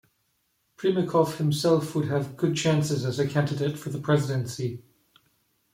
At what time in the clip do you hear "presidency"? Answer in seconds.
3.99-4.81